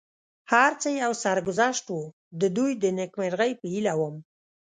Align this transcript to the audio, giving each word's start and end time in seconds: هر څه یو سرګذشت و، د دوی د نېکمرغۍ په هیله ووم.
هر 0.51 0.71
څه 0.81 0.89
یو 1.03 1.11
سرګذشت 1.23 1.85
و، 1.95 1.99
د 2.41 2.43
دوی 2.57 2.71
د 2.77 2.85
نېکمرغۍ 2.97 3.51
په 3.59 3.65
هیله 3.73 3.93
ووم. 3.97 4.15